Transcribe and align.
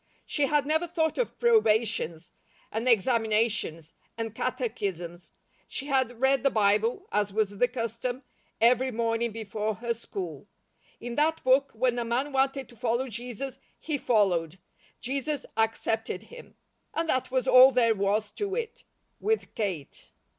She 0.25 0.47
had 0.47 0.65
never 0.65 0.87
thought 0.87 1.19
of 1.19 1.37
probations, 1.37 2.31
and 2.71 2.89
examinations, 2.89 3.93
and 4.17 4.33
catechisms. 4.33 5.31
She 5.67 5.85
had 5.85 6.19
read 6.19 6.41
the 6.41 6.49
Bible, 6.49 7.07
as 7.11 7.31
was 7.31 7.51
the 7.51 7.67
custom, 7.67 8.23
every 8.59 8.89
morning 8.91 9.31
before 9.31 9.75
her 9.75 9.93
school. 9.93 10.47
In 10.99 11.17
that 11.17 11.43
book, 11.43 11.69
when 11.75 11.99
a 11.99 12.03
man 12.03 12.31
wanted 12.31 12.67
to 12.69 12.75
follow 12.75 13.09
Jesus, 13.09 13.59
he 13.79 13.99
followed; 13.99 14.57
Jesus 15.01 15.45
accepted 15.55 16.23
him; 16.33 16.55
and 16.95 17.07
that 17.07 17.29
was 17.29 17.47
all 17.47 17.71
there 17.71 17.93
was 17.93 18.31
to 18.31 18.55
it, 18.55 18.83
with 19.19 19.53
Kate. 19.53 20.09